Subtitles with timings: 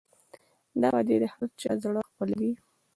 [0.81, 2.53] دا وعدې د هر چا زړه خپلوي.